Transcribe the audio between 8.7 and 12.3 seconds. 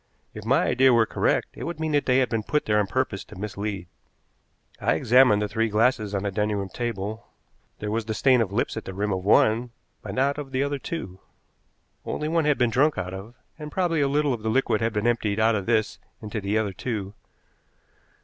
at the rim of one, but not of the other two. Only